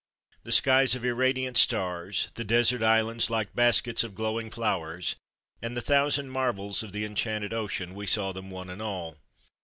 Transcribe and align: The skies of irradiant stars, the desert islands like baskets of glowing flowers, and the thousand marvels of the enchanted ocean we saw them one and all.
The 0.45 0.51
skies 0.51 0.95
of 0.95 1.05
irradiant 1.05 1.57
stars, 1.57 2.29
the 2.33 2.43
desert 2.43 2.81
islands 2.81 3.29
like 3.29 3.53
baskets 3.53 4.03
of 4.03 4.15
glowing 4.15 4.49
flowers, 4.49 5.15
and 5.61 5.77
the 5.77 5.79
thousand 5.79 6.31
marvels 6.31 6.81
of 6.81 6.91
the 6.91 7.05
enchanted 7.05 7.53
ocean 7.53 7.93
we 7.93 8.07
saw 8.07 8.31
them 8.31 8.49
one 8.49 8.71
and 8.71 8.81
all. 8.81 9.17